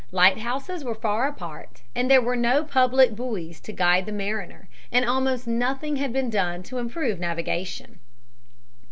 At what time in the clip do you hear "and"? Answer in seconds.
4.91-5.05